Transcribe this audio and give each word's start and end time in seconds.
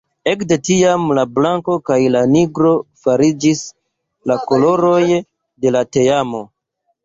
Ekde 0.29 0.55
tiam 0.69 1.03
la 1.17 1.25
blanko 1.35 1.75
kaj 1.89 1.99
la 2.15 2.23
nigro 2.33 2.73
fariĝis 3.05 3.63
la 4.33 4.41
koloroj 4.49 5.01
de 5.15 5.79
la 5.79 5.89
teamo. 5.95 6.47